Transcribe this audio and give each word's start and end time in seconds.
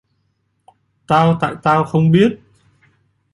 tao 1.07 1.37
tại 1.41 1.55
tao 1.63 1.83
không 1.83 2.11
biết 2.11 2.39